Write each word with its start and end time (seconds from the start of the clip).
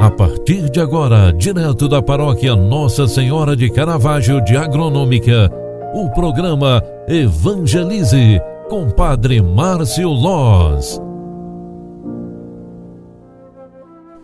A 0.00 0.10
partir 0.10 0.70
de 0.70 0.80
agora, 0.80 1.30
direto 1.30 1.86
da 1.86 2.00
paróquia 2.00 2.56
Nossa 2.56 3.06
Senhora 3.06 3.54
de 3.54 3.68
Caravaggio 3.68 4.42
de 4.42 4.56
Agronômica, 4.56 5.52
o 5.92 6.08
programa 6.08 6.82
Evangelize 7.06 8.40
com 8.70 8.88
Padre 8.88 9.42
Márcio 9.42 10.08
Loz. 10.08 10.98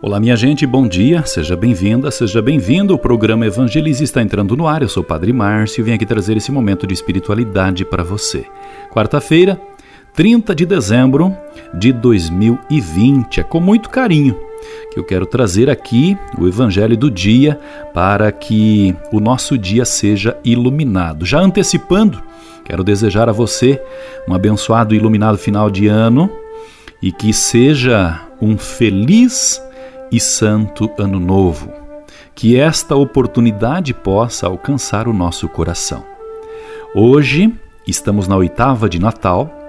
Olá, 0.00 0.20
minha 0.20 0.36
gente, 0.36 0.64
bom 0.64 0.86
dia, 0.86 1.26
seja 1.26 1.56
bem-vinda, 1.56 2.08
seja 2.12 2.40
bem-vindo. 2.40 2.94
O 2.94 2.98
programa 2.98 3.44
Evangelize 3.44 4.04
está 4.04 4.22
entrando 4.22 4.56
no 4.56 4.68
ar. 4.68 4.80
Eu 4.80 4.88
sou 4.88 5.02
o 5.02 5.06
Padre 5.06 5.32
Márcio 5.32 5.80
e 5.80 5.82
venho 5.82 5.96
aqui 5.96 6.06
trazer 6.06 6.36
esse 6.36 6.52
momento 6.52 6.86
de 6.86 6.94
espiritualidade 6.94 7.84
para 7.84 8.04
você. 8.04 8.46
Quarta-feira, 8.92 9.60
30 10.14 10.54
de 10.54 10.66
dezembro 10.66 11.36
de 11.76 11.92
2020. 11.92 13.40
É 13.40 13.42
com 13.42 13.58
muito 13.58 13.90
carinho 13.90 14.53
que 14.94 15.00
eu 15.00 15.04
quero 15.04 15.26
trazer 15.26 15.68
aqui 15.68 16.16
o 16.38 16.46
Evangelho 16.46 16.96
do 16.96 17.10
dia 17.10 17.58
para 17.92 18.30
que 18.30 18.94
o 19.10 19.18
nosso 19.18 19.58
dia 19.58 19.84
seja 19.84 20.38
iluminado. 20.44 21.26
Já 21.26 21.40
antecipando, 21.40 22.22
quero 22.64 22.84
desejar 22.84 23.28
a 23.28 23.32
você 23.32 23.82
um 24.28 24.32
abençoado 24.32 24.94
e 24.94 24.96
iluminado 24.96 25.36
final 25.36 25.68
de 25.68 25.88
ano 25.88 26.30
e 27.02 27.10
que 27.10 27.32
seja 27.32 28.20
um 28.40 28.56
feliz 28.56 29.60
e 30.12 30.20
santo 30.20 30.88
ano 30.96 31.18
novo. 31.18 31.72
Que 32.32 32.56
esta 32.56 32.94
oportunidade 32.94 33.92
possa 33.92 34.46
alcançar 34.46 35.08
o 35.08 35.12
nosso 35.12 35.48
coração. 35.48 36.04
Hoje 36.94 37.52
estamos 37.84 38.28
na 38.28 38.36
oitava 38.36 38.88
de 38.88 39.00
Natal 39.00 39.63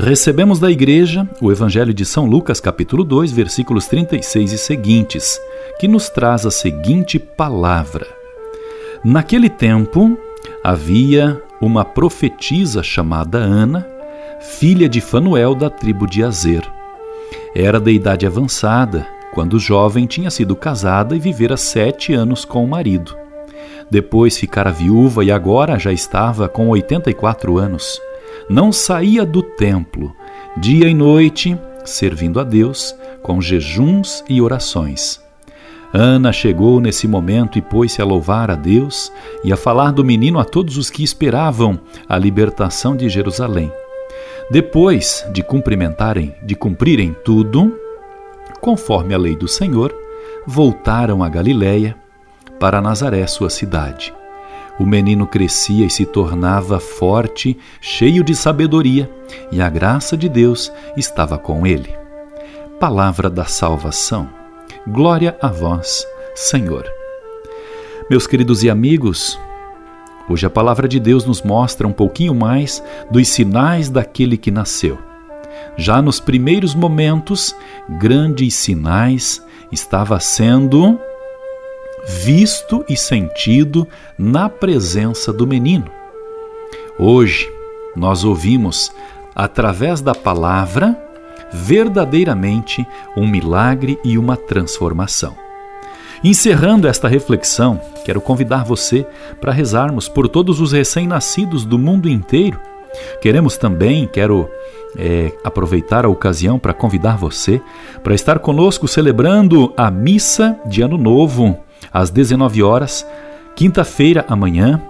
Recebemos 0.00 0.60
da 0.60 0.70
igreja 0.70 1.28
o 1.40 1.50
Evangelho 1.50 1.92
de 1.92 2.04
São 2.04 2.24
Lucas, 2.24 2.60
capítulo 2.60 3.02
2, 3.02 3.32
versículos 3.32 3.88
36 3.88 4.52
e 4.52 4.56
seguintes, 4.56 5.40
que 5.80 5.88
nos 5.88 6.08
traz 6.08 6.46
a 6.46 6.52
seguinte 6.52 7.18
palavra: 7.18 8.06
Naquele 9.04 9.50
tempo 9.50 10.16
havia 10.62 11.42
uma 11.60 11.84
profetisa 11.84 12.80
chamada 12.80 13.38
Ana, 13.38 13.84
filha 14.40 14.88
de 14.88 15.00
Fanuel 15.00 15.52
da 15.52 15.68
tribo 15.68 16.06
de 16.06 16.22
Azer. 16.22 16.62
Era 17.52 17.80
da 17.80 17.90
idade 17.90 18.24
avançada, 18.24 19.04
quando 19.34 19.58
jovem 19.58 20.06
tinha 20.06 20.30
sido 20.30 20.54
casada 20.54 21.16
e 21.16 21.18
vivera 21.18 21.56
sete 21.56 22.14
anos 22.14 22.44
com 22.44 22.64
o 22.64 22.68
marido. 22.68 23.16
Depois 23.90 24.38
ficara 24.38 24.70
viúva 24.70 25.24
e 25.24 25.32
agora 25.32 25.76
já 25.76 25.90
estava 25.90 26.48
com 26.48 26.68
84 26.68 27.58
anos 27.58 28.00
não 28.48 28.72
saía 28.72 29.24
do 29.24 29.42
templo, 29.42 30.14
dia 30.56 30.88
e 30.88 30.94
noite, 30.94 31.58
servindo 31.84 32.40
a 32.40 32.44
Deus 32.44 32.94
com 33.22 33.40
jejuns 33.40 34.22
e 34.28 34.40
orações. 34.40 35.20
Ana 35.92 36.32
chegou 36.32 36.80
nesse 36.80 37.08
momento 37.08 37.58
e 37.58 37.62
pôs-se 37.62 38.02
a 38.02 38.04
louvar 38.04 38.50
a 38.50 38.54
Deus 38.54 39.10
e 39.42 39.52
a 39.52 39.56
falar 39.56 39.90
do 39.90 40.04
menino 40.04 40.38
a 40.38 40.44
todos 40.44 40.76
os 40.76 40.90
que 40.90 41.02
esperavam 41.02 41.80
a 42.06 42.18
libertação 42.18 42.94
de 42.94 43.08
Jerusalém. 43.08 43.72
Depois 44.50 45.26
de 45.32 45.42
cumprimentarem, 45.42 46.34
de 46.42 46.54
cumprirem 46.54 47.16
tudo, 47.24 47.74
conforme 48.60 49.14
a 49.14 49.18
lei 49.18 49.36
do 49.36 49.48
Senhor, 49.48 49.94
voltaram 50.46 51.22
a 51.22 51.28
Galiléia, 51.28 51.96
para 52.58 52.80
Nazaré, 52.80 53.26
sua 53.26 53.50
cidade. 53.50 54.17
O 54.78 54.86
menino 54.86 55.26
crescia 55.26 55.84
e 55.84 55.90
se 55.90 56.06
tornava 56.06 56.78
forte, 56.78 57.58
cheio 57.80 58.22
de 58.22 58.34
sabedoria, 58.34 59.10
e 59.50 59.60
a 59.60 59.68
graça 59.68 60.16
de 60.16 60.28
Deus 60.28 60.72
estava 60.96 61.36
com 61.36 61.66
ele. 61.66 61.92
Palavra 62.78 63.28
da 63.28 63.44
salvação. 63.44 64.28
Glória 64.86 65.36
a 65.42 65.48
vós, 65.48 66.06
Senhor. 66.34 66.84
Meus 68.08 68.26
queridos 68.26 68.62
e 68.62 68.70
amigos, 68.70 69.38
hoje 70.28 70.46
a 70.46 70.50
palavra 70.50 70.86
de 70.86 71.00
Deus 71.00 71.24
nos 71.24 71.42
mostra 71.42 71.86
um 71.86 71.92
pouquinho 71.92 72.34
mais 72.34 72.82
dos 73.10 73.26
sinais 73.28 73.90
daquele 73.90 74.36
que 74.36 74.52
nasceu. 74.52 74.96
Já 75.76 76.00
nos 76.00 76.20
primeiros 76.20 76.74
momentos, 76.74 77.54
grandes 77.98 78.54
sinais 78.54 79.44
estava 79.72 80.20
sendo 80.20 80.98
visto 82.08 82.82
e 82.88 82.96
sentido 82.96 83.86
na 84.18 84.48
presença 84.48 85.30
do 85.30 85.46
menino. 85.46 85.84
Hoje, 86.98 87.46
nós 87.94 88.24
ouvimos, 88.24 88.90
através 89.34 90.00
da 90.00 90.14
palavra, 90.14 90.96
verdadeiramente 91.52 92.86
um 93.14 93.26
milagre 93.26 93.98
e 94.02 94.16
uma 94.16 94.36
transformação. 94.36 95.36
Encerrando 96.24 96.88
esta 96.88 97.06
reflexão, 97.06 97.80
quero 98.04 98.20
convidar 98.20 98.64
você 98.64 99.06
para 99.40 99.52
rezarmos 99.52 100.08
por 100.08 100.28
todos 100.28 100.60
os 100.60 100.72
recém-nascidos 100.72 101.64
do 101.64 101.78
mundo 101.78 102.08
inteiro. 102.08 102.58
Queremos 103.20 103.56
também, 103.56 104.08
quero 104.08 104.48
é, 104.96 105.30
aproveitar 105.44 106.04
a 106.04 106.08
ocasião 106.08 106.58
para 106.58 106.72
convidar 106.72 107.16
você 107.16 107.60
para 108.02 108.14
estar 108.14 108.38
conosco 108.38 108.88
celebrando 108.88 109.72
a 109.76 109.90
missa 109.90 110.58
de 110.66 110.82
Ano 110.82 110.96
Novo 110.96 111.67
às 111.92 112.10
19 112.10 112.62
horas, 112.62 113.06
quinta-feira 113.56 114.24
amanhã, 114.28 114.80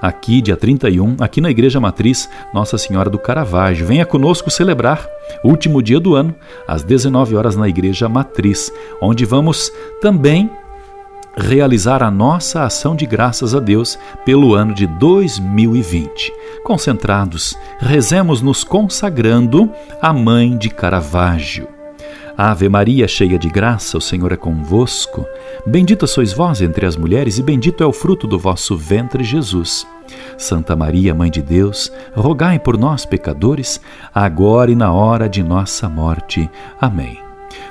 aqui 0.00 0.40
dia 0.40 0.56
31, 0.56 1.16
aqui 1.20 1.40
na 1.40 1.50
Igreja 1.50 1.80
Matriz 1.80 2.28
Nossa 2.52 2.76
Senhora 2.76 3.08
do 3.08 3.18
Caravaggio. 3.18 3.86
Venha 3.86 4.04
conosco 4.04 4.50
celebrar 4.50 5.08
último 5.42 5.82
dia 5.82 6.00
do 6.00 6.14
ano, 6.14 6.34
às 6.66 6.82
19 6.82 7.36
horas 7.36 7.56
na 7.56 7.68
Igreja 7.68 8.08
Matriz, 8.08 8.72
onde 9.00 9.24
vamos 9.24 9.70
também 10.00 10.50
realizar 11.36 12.02
a 12.02 12.10
nossa 12.10 12.64
ação 12.64 12.94
de 12.94 13.06
graças 13.06 13.54
a 13.54 13.60
Deus 13.60 13.98
pelo 14.24 14.54
ano 14.54 14.72
de 14.72 14.86
2020. 14.86 16.32
Concentrados, 16.62 17.56
rezemos 17.80 18.40
nos 18.40 18.62
consagrando 18.62 19.70
a 20.00 20.12
Mãe 20.12 20.56
de 20.56 20.70
Caravaggio. 20.70 21.73
Ave 22.36 22.68
Maria, 22.68 23.06
cheia 23.06 23.38
de 23.38 23.48
graça, 23.48 23.96
o 23.96 24.00
Senhor 24.00 24.32
é 24.32 24.36
convosco. 24.36 25.24
Bendita 25.64 26.04
sois 26.04 26.32
vós 26.32 26.60
entre 26.60 26.84
as 26.84 26.96
mulheres, 26.96 27.38
e 27.38 27.42
bendito 27.42 27.82
é 27.84 27.86
o 27.86 27.92
fruto 27.92 28.26
do 28.26 28.36
vosso 28.36 28.76
ventre, 28.76 29.22
Jesus. 29.22 29.86
Santa 30.36 30.74
Maria, 30.74 31.14
Mãe 31.14 31.30
de 31.30 31.40
Deus, 31.40 31.92
rogai 32.12 32.58
por 32.58 32.76
nós, 32.76 33.06
pecadores, 33.06 33.80
agora 34.12 34.72
e 34.72 34.74
na 34.74 34.92
hora 34.92 35.28
de 35.28 35.44
nossa 35.44 35.88
morte. 35.88 36.50
Amém. 36.80 37.20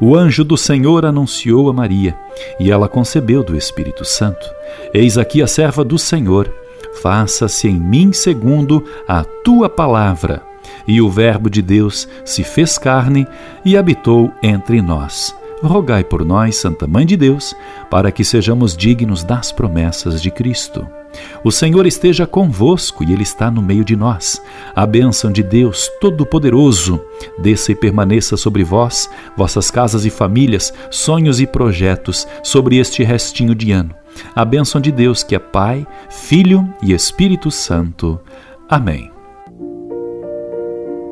O 0.00 0.16
anjo 0.16 0.42
do 0.42 0.56
Senhor 0.56 1.06
anunciou 1.06 1.70
a 1.70 1.72
Maria, 1.72 2.18
e 2.58 2.68
ela 2.68 2.88
concebeu 2.88 3.44
do 3.44 3.56
Espírito 3.56 4.04
Santo. 4.04 4.44
Eis 4.92 5.16
aqui 5.16 5.40
a 5.40 5.46
serva 5.46 5.84
do 5.84 5.96
Senhor. 5.96 6.52
Faça-se 7.00 7.68
em 7.68 7.78
mim 7.78 8.12
segundo 8.12 8.84
a 9.06 9.22
tua 9.22 9.68
palavra 9.68 10.47
e 10.88 11.02
o 11.02 11.10
Verbo 11.10 11.50
de 11.50 11.60
Deus 11.60 12.08
se 12.24 12.42
fez 12.42 12.78
carne 12.78 13.28
e 13.64 13.76
habitou 13.76 14.32
entre 14.42 14.80
nós. 14.80 15.36
Rogai 15.62 16.02
por 16.02 16.24
nós, 16.24 16.56
Santa 16.56 16.86
Mãe 16.86 17.04
de 17.04 17.16
Deus, 17.16 17.54
para 17.90 18.10
que 18.10 18.24
sejamos 18.24 18.76
dignos 18.76 19.22
das 19.22 19.52
promessas 19.52 20.22
de 20.22 20.30
Cristo. 20.30 20.88
O 21.42 21.50
Senhor 21.50 21.86
esteja 21.86 22.26
convosco 22.26 23.02
e 23.02 23.12
Ele 23.12 23.22
está 23.22 23.50
no 23.50 23.60
meio 23.60 23.84
de 23.84 23.96
nós. 23.96 24.40
A 24.74 24.86
bênção 24.86 25.32
de 25.32 25.42
Deus 25.42 25.90
Todo-Poderoso 26.00 27.00
desça 27.38 27.72
e 27.72 27.74
permaneça 27.74 28.36
sobre 28.36 28.62
vós, 28.62 29.10
vossas 29.36 29.70
casas 29.70 30.04
e 30.04 30.10
famílias, 30.10 30.72
sonhos 30.90 31.40
e 31.40 31.46
projetos 31.46 32.26
sobre 32.42 32.76
este 32.76 33.02
restinho 33.02 33.54
de 33.54 33.72
ano. 33.72 33.94
A 34.34 34.44
bênção 34.44 34.80
de 34.80 34.92
Deus 34.92 35.22
que 35.22 35.34
é 35.34 35.38
Pai, 35.38 35.86
Filho 36.08 36.68
e 36.82 36.92
Espírito 36.92 37.50
Santo. 37.50 38.20
Amém. 38.68 39.17